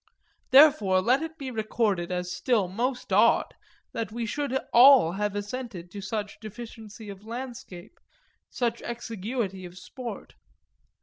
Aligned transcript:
Therefore 0.49 0.99
let 0.99 1.21
it 1.21 1.37
be 1.37 1.51
recorded 1.51 2.11
as 2.11 2.31
still 2.35 2.67
most 2.67 3.13
odd 3.13 3.53
that 3.91 4.11
we 4.11 4.25
should 4.25 4.57
all 4.73 5.11
have 5.11 5.35
assented 5.35 5.91
to 5.91 6.01
such 6.01 6.39
deficiency 6.39 7.07
of 7.09 7.23
landscape, 7.23 7.99
such 8.49 8.81
exiguity 8.81 9.63
of 9.63 9.77
sport. 9.77 10.33